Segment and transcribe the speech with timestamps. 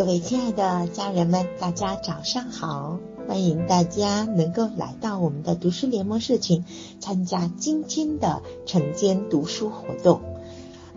[0.00, 2.98] 各位亲爱的家人们，大家早上好！
[3.28, 6.64] 欢迎大家能够来到我们的读书联盟社群，
[7.00, 10.22] 参加今天的晨间读书活动。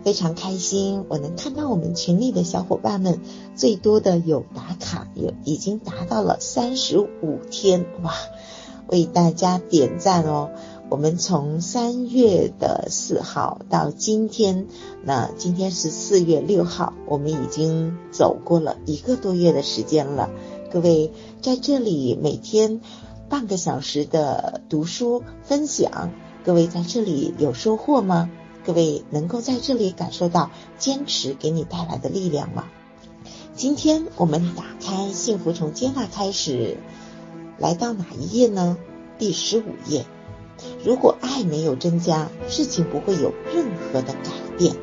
[0.02, 3.20] 非常开心，我能看到我们群里的小伙伴们，
[3.54, 8.14] 最多的有打卡，有已经达到了三十五天，哇！
[8.86, 10.48] 为大家点赞哦。
[10.90, 14.68] 我们从三月的四号到今天，
[15.02, 20.30] 那今天是四月六号，我们已经走过了一个多月的时间了。
[20.70, 22.80] 各位在这里每天
[23.28, 26.12] 半个小时的读书分享，
[26.44, 28.30] 各位在这里有收获吗？
[28.64, 32.66] 各位能够在这里感受到坚持给你带来的力量吗？
[33.54, 36.76] 今天我们打开《幸福从接纳开始》，
[37.60, 38.76] 来到哪一页呢？
[39.18, 40.04] 第十五页。
[40.84, 44.76] 如果爱没有增加，事情不会有任何的改变。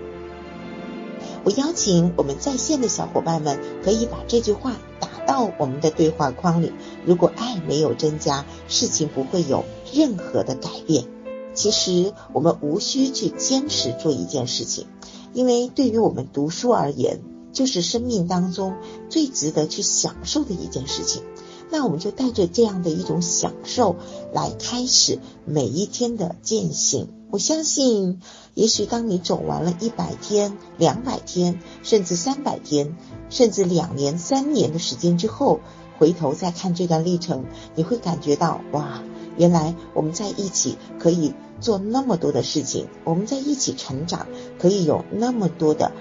[1.44, 6.72] 我邀请我们在线的小伙伴们，可以把这句话打到我们的对话框里。
[7.06, 11.06] 如果爱没有增加，事情不会有任何的改变。
[11.54, 14.86] 其实我们无需去坚持做一件事情，
[15.34, 18.76] 因为对于我们读书而言，就是生命当中
[19.10, 21.24] 最值得去享受的一件事情。
[21.72, 23.96] 那我们就带着这样的一种享受
[24.34, 27.08] 来开始每一天的践行。
[27.32, 28.20] 我相信，
[28.56, 32.98] 也许当你走完了一百天、两百天，甚至三百天，
[33.30, 35.62] 甚至两年、三年的时间之后，
[35.98, 39.02] 回头再看这段历程，你会感觉到哇，
[39.38, 44.28] 原来我们在一起可以做那么多的事情，我们在一起成长，
[44.60, 45.94] 可以有那么多的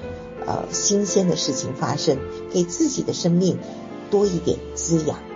[0.45, 2.19] 呃新鲜的事情发生，
[2.53, 3.57] 给自己的生命
[4.11, 5.30] 多一点滋养。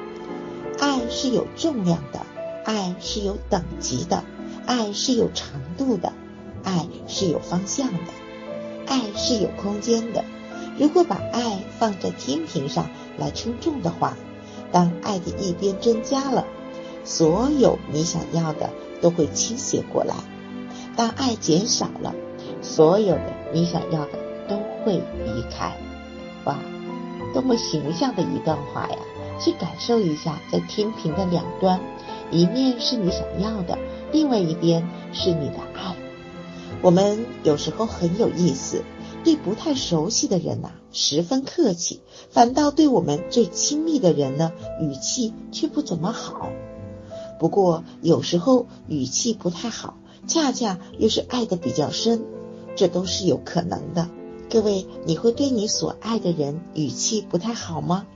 [0.84, 2.20] 爱是有重量的，
[2.66, 4.22] 爱是有等级的，
[4.66, 6.12] 爱是有长度的，
[6.62, 8.12] 爱是有方向的，
[8.86, 10.22] 爱是有空间的。
[10.78, 14.14] 如果把爱放在天平上来称重的话，
[14.72, 16.44] 当爱的一边增加了，
[17.02, 18.68] 所有你想要的
[19.00, 20.16] 都会倾斜过来；
[20.96, 22.14] 当爱减少了，
[22.60, 25.72] 所有的你想要的都会离开。
[26.44, 26.58] 哇，
[27.32, 28.98] 多么形象的一段话呀！
[29.38, 31.80] 去感受一下，在天平的两端，
[32.30, 33.78] 一面是你想要的，
[34.12, 35.96] 另外一边是你的爱。
[36.82, 38.82] 我们有时候很有意思，
[39.24, 42.00] 对不太熟悉的人呐，十分客气，
[42.30, 46.50] 反倒对我们最亲密的人呢，语气却不怎么好。
[47.38, 49.96] 不过有时候语气不太好，
[50.26, 52.24] 恰恰又是爱的比较深，
[52.76, 54.08] 这都是有可能的。
[54.50, 58.06] 各位，你会对你所爱的人语气不太好吗？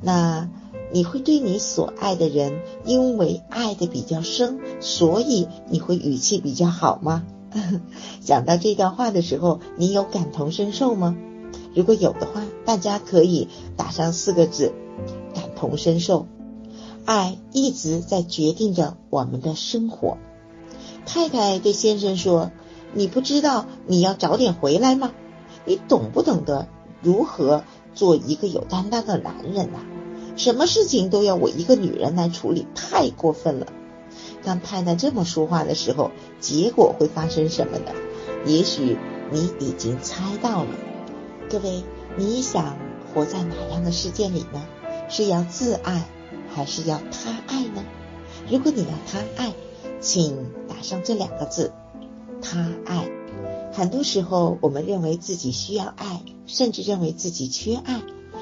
[0.00, 0.48] 那
[0.92, 7.24] 你会对你所爱的人，因为爱的比较深，所以你会语气比较好吗？
[8.22, 11.16] 讲到这段话的时候，你有感同身受吗？
[11.74, 14.72] 如果有的话，大家可以打上四个字：
[15.34, 16.26] 感同身受。
[17.04, 20.18] 爱一直在决定着我们的生活。
[21.06, 22.50] 太太对先生说
[22.94, 25.12] ：“你不知道你要早点回来吗？
[25.64, 26.66] 你懂不懂得
[27.02, 27.62] 如何？”
[27.96, 29.80] 做一个有担当的男人呐，
[30.36, 33.66] 什么事情都要我一个女人来处理，太过分了。
[34.44, 37.90] 当太太这么说话的时候，结果会发生什么呢？
[38.44, 38.96] 也许
[39.32, 40.70] 你已经猜到了。
[41.50, 41.82] 各位，
[42.16, 42.76] 你想
[43.12, 44.62] 活在哪样的世界里呢？
[45.08, 46.04] 是要自爱，
[46.54, 47.82] 还是要他爱呢？
[48.50, 49.54] 如果你要他爱，
[50.00, 51.72] 请打上这两个字：
[52.42, 53.08] 他爱。
[53.76, 58.00] 很多时候，我们认为自己需要爱，甚至认为自己缺爱，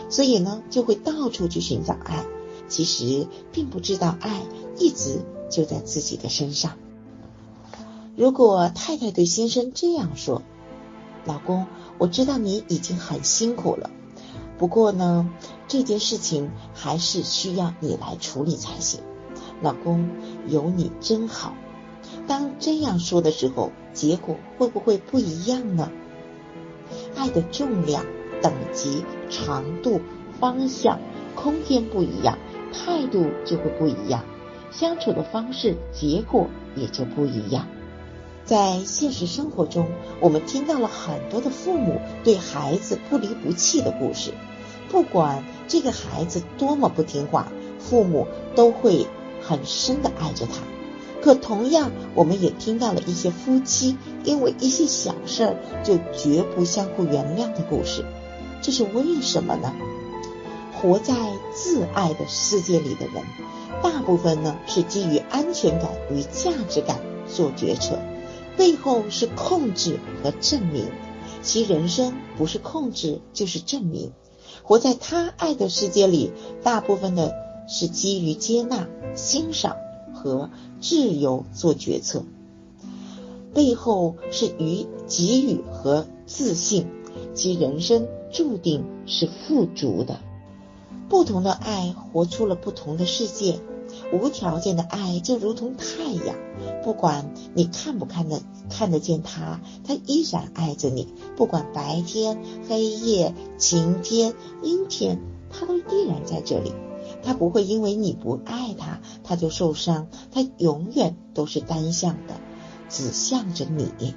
[0.08, 2.24] 所以呢，就会到处去寻找爱。
[2.68, 4.42] 其实并不知道爱
[4.78, 6.78] 一直就在自己的身上。
[8.14, 10.42] 如果太太对先生这样说
[11.26, 11.66] ：“老公，
[11.98, 13.90] 我知道你已经很辛苦了，
[14.56, 15.28] 不过呢，
[15.66, 19.00] 这件事情还是需要你来处理才行。
[19.60, 20.08] 老公，
[20.46, 21.54] 有你真好。”
[22.26, 25.90] 当这样说的时候，结果会不会不一样呢？
[27.16, 28.04] 爱的重量、
[28.42, 30.00] 等级、长度、
[30.40, 30.98] 方向、
[31.34, 32.38] 空间不一样，
[32.72, 34.24] 态度就会不一样，
[34.70, 37.66] 相处的方式、结果也就不一样。
[38.44, 39.86] 在现实生活中，
[40.20, 44.32] 我们听到了很多的父母对孩子不离不弃的故事，
[44.90, 49.06] 不管这个孩子多么不听话，父母都会
[49.40, 50.60] 很深的爱着他。
[51.24, 58.04] 可同样，我们也听到了一些夫妻因为一些小事儿就绝不相互原谅的故事，
[58.60, 59.72] 这是为什么呢？
[60.74, 61.14] 活在
[61.54, 63.24] 自爱的世界里的人，
[63.82, 67.98] 大部分呢是基于安全感与价值感做决策，
[68.58, 70.90] 背后是控制和证明，
[71.40, 74.12] 其人生不是控制就是证明。
[74.62, 76.32] 活在他爱的世界里，
[76.62, 77.34] 大部分的
[77.66, 79.76] 是基于接纳、欣赏
[80.12, 80.50] 和
[80.86, 82.24] 自由做决策，
[83.54, 86.86] 背后是与给予和自信，
[87.32, 90.20] 即人生注定是富足的。
[91.08, 93.60] 不同的爱活出了不同的世界。
[94.12, 96.36] 无条件的爱就如同太阳，
[96.82, 101.08] 不管你看不看得看得见它，它依然爱着你。
[101.34, 105.18] 不管白天、黑夜、晴天、阴天，
[105.50, 106.72] 它都依然在这里。
[107.22, 110.08] 他不会因为你不爱他，他就受伤。
[110.32, 112.34] 他永远都是单向的，
[112.88, 114.14] 指向着你。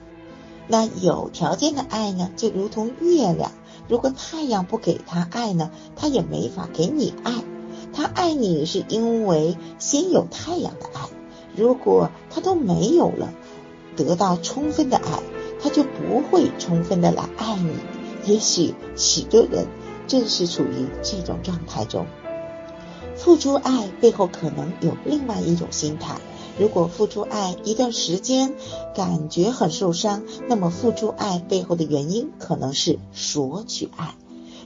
[0.68, 3.52] 那有条件的爱呢，就如同月亮。
[3.88, 7.34] 如果太阳不给他爱呢，他也没法给你爱。
[7.94, 11.08] 他爱你是因为先有太阳的爱，
[11.56, 13.34] 如果他都没有了，
[13.96, 15.24] 得到充分的爱，
[15.62, 17.72] 他就不会充分的来爱你。
[18.26, 19.68] 也许许多人
[20.06, 22.06] 正是处于这种状态中。
[23.18, 26.16] 付出爱背后可能有另外一种心态。
[26.60, 28.54] 如果付出爱一段时间
[28.96, 34.16] 感觉很受伤，那么付出爱背后的原因可能是索取爱。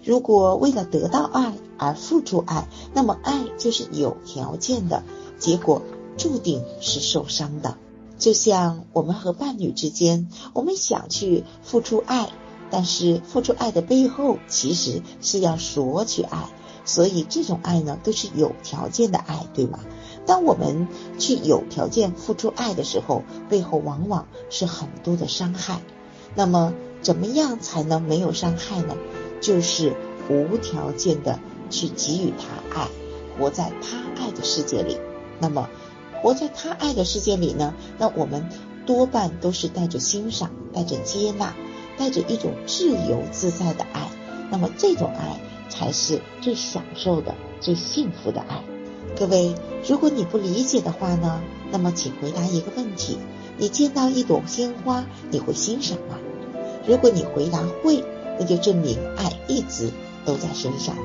[0.04, 5.04] 如果为了得到爱而付出爱，那么爱就是有条件的，
[5.38, 5.82] 结果
[6.18, 7.78] 注定是受伤的。
[8.18, 12.30] 就像我们和伴侣之间，我们想去付出爱，
[12.70, 16.50] 但是付出爱的背后其实是要索取爱，
[16.86, 19.80] 所以这种爱呢都是有条件的爱，对吗？
[20.26, 20.88] 当我们
[21.18, 25.80] 去有条件付出爱的时候，背后往往是很多的伤害。
[26.36, 28.96] 那么，怎么样才能没有伤害呢？
[29.42, 29.96] 就是
[30.30, 31.40] 无条件的
[31.70, 32.88] 去给予他爱，
[33.38, 34.98] 活在他爱的世界里。
[35.40, 35.68] 那么，
[36.22, 37.74] 活在他爱的世界里呢？
[37.98, 38.48] 那我们
[38.86, 41.56] 多半都是带着欣赏、带着接纳、
[41.98, 44.08] 带着一种自由自在的爱。
[44.52, 45.40] 那么，这种爱
[45.72, 48.62] 才是最享受的、最幸福的爱。
[49.18, 49.56] 各位，
[49.88, 51.42] 如果你不理解的话呢？
[51.72, 53.18] 那么，请回答一个问题：
[53.58, 56.20] 你见到一朵鲜花，你会欣赏吗？
[56.86, 58.04] 如果你回答会。
[58.40, 59.92] 那就证明爱一直
[60.26, 60.96] 都在身上，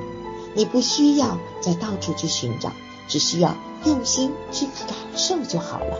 [0.54, 2.72] 你不需要再到处去寻找，
[3.08, 3.54] 只需要
[3.84, 5.98] 用心去感受就好了。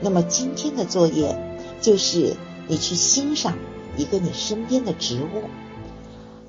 [0.00, 1.38] 那么今天的作业
[1.80, 2.34] 就是
[2.66, 3.56] 你去欣赏
[3.96, 5.44] 一个你身边的植物，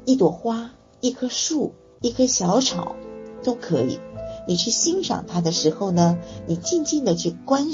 [0.05, 2.95] 一朵花、一棵树、一棵小草
[3.44, 3.99] 都可以。
[4.47, 6.17] 你去欣赏它的时候呢，
[6.47, 7.67] 你静静的去观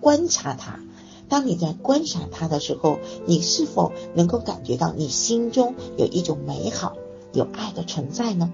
[0.00, 0.80] 观察它。
[1.28, 6.96] 当你在观察它的时候，你是否能够感觉到你心中有一种美好、
[7.32, 8.52] 有爱的存在呢？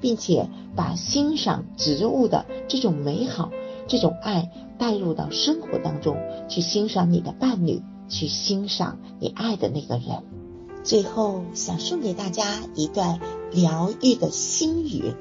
[0.00, 3.50] 并且把欣赏植物的这种美好、
[3.88, 6.16] 这种爱带入到生活当中，
[6.48, 10.22] 去欣赏你的伴侣，去欣赏你爱的那个人。
[10.84, 12.44] 最后，想送给大家
[12.74, 13.18] 一段
[13.52, 15.14] 疗愈的心语。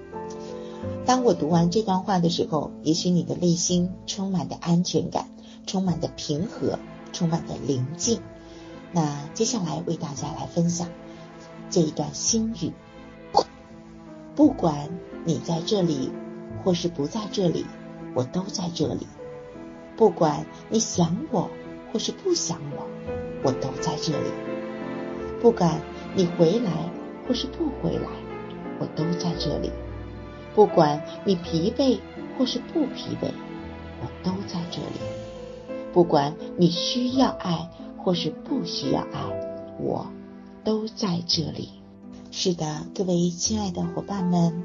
[1.05, 5.27] 当我读完这段话的时候，也许你的内心充满的安全感。
[5.67, 6.79] 充满的平和，
[7.13, 8.19] 充满的宁静。
[8.91, 10.89] 那接下来为大家来分享
[11.69, 12.73] 这一段心语。
[14.35, 14.89] 不管
[15.23, 16.11] 你在这里
[16.63, 17.67] 或是不在这里，
[18.15, 19.05] 我都在这里。
[19.95, 21.47] 不管你想我
[21.93, 22.87] 或是不想我，
[23.43, 24.29] 我都在这里。
[25.41, 25.79] 不管
[26.15, 26.71] 你回来
[27.27, 28.07] 或是不回来，
[28.79, 29.71] 我都在这里。
[30.53, 31.99] 不管你疲惫
[32.37, 33.31] 或是不疲惫，
[34.01, 34.99] 我都在这里。
[35.93, 40.07] 不管你需要爱或是不需要爱，我
[40.63, 41.69] 都在这里。
[42.31, 44.63] 是的，各位亲爱的伙伴们，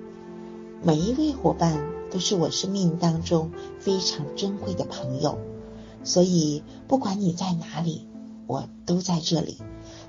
[0.83, 5.39] 每一位伙伴都是我生命当中非常珍贵的朋友。
[6.05, 8.07] 所以，不管你在哪里，
[8.47, 9.59] 我都在这里。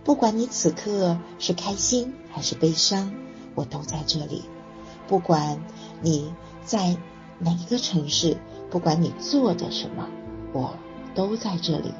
[0.07, 3.11] 不管你此刻是开心还是悲伤，
[3.55, 4.45] 我都在这里。
[5.05, 5.61] 不管
[6.01, 6.33] 你
[6.63, 6.95] 在
[7.39, 8.37] 哪个城市，
[8.69, 10.07] 不管你做着什么，
[10.53, 10.73] 我。
[11.13, 11.91] 都在这里，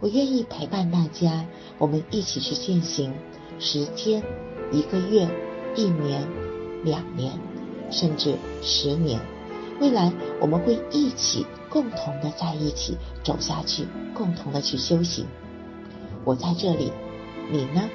[0.00, 1.46] 我愿意陪伴大家，
[1.78, 3.14] 我们一起去践行
[3.58, 4.22] 时间、
[4.70, 5.26] 一个月、
[5.74, 6.28] 一年、
[6.84, 7.32] 两年，
[7.90, 9.18] 甚至十年。
[9.80, 15.26] 未来我们会一起共同的在一起走下去，共同的去修行。
[16.26, 16.92] 我在这里，
[17.50, 17.88] 你呢？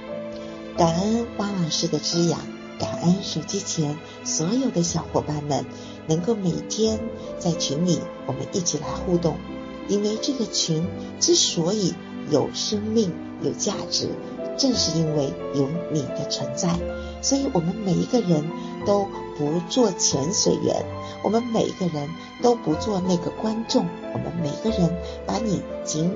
[0.77, 2.39] 感恩汪老师的滋养，
[2.79, 5.65] 感恩手机前所有的小伙伴们
[6.07, 7.00] 能够每天
[7.39, 9.38] 在群里我们一起来互动。
[9.88, 10.85] 因为这个群
[11.19, 11.93] 之所以
[12.31, 14.09] 有生命、有价值，
[14.57, 16.69] 正是因为有你的存在。
[17.21, 18.43] 所以，我们每一个人
[18.85, 19.07] 都
[19.38, 20.85] 不做潜水员，
[21.24, 22.09] 我们每一个人
[22.41, 24.95] 都不做那个观众，我们每个人
[25.25, 26.12] 把你紧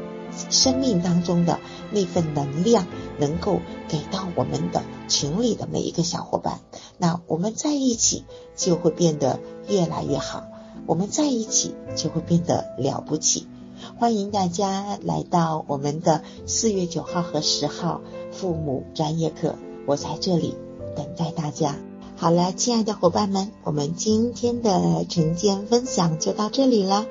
[0.50, 1.60] 生命当中的
[1.92, 2.88] 那份能量，
[3.20, 6.60] 能够给到我们的群里的每一个小伙伴。
[6.98, 10.48] 那我们在一起就会变得越来越好，
[10.86, 13.48] 我们在一起就会变得了不起。
[13.98, 19.56] 欢迎大家来到我们的四月九号和十号父母专业课，
[19.86, 20.56] 我在这里
[20.96, 21.76] 等待大家。
[22.18, 27.06] 好了，亲爱的伙伴们，我们今天的晨间分享就到这里了。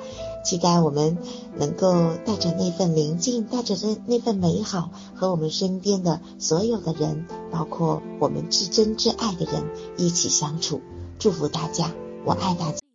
[0.45, 1.19] 期待我们
[1.57, 9.65] 能够带着那份宁静，带着那那份美好，和我们身边的所有的人，包括我们至真至爱的人
[9.97, 10.81] 一起相处。
[11.19, 11.93] 祝福大家，
[12.25, 12.88] 我爱大家。